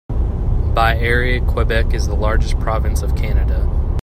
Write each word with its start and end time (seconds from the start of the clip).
By 0.73 0.97
area, 0.97 1.45
Quebec 1.45 1.93
is 1.93 2.07
the 2.07 2.15
largest 2.15 2.59
province 2.59 3.03
of 3.03 3.15
Canada. 3.15 3.69